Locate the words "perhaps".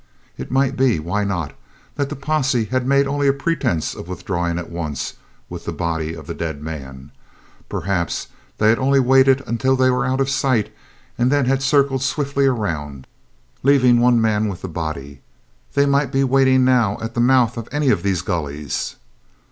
7.69-8.25